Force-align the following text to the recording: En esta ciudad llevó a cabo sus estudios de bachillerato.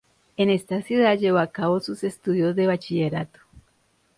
En 0.35 0.49
esta 0.49 0.81
ciudad 0.81 1.15
llevó 1.15 1.37
a 1.37 1.51
cabo 1.51 1.79
sus 1.79 2.03
estudios 2.03 2.55
de 2.55 2.65
bachillerato. 2.65 3.39